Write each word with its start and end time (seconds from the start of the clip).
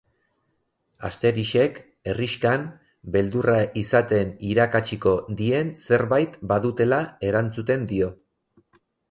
Asterixek, 1.09 1.75
herrixkan, 2.13 2.63
beldurra 3.17 3.57
izaten 3.83 4.33
irakatsiko 4.53 5.15
dien 5.43 5.71
zerbait 5.85 6.41
badutela 6.55 7.01
erantzuten 7.31 7.87
dio. 7.95 8.11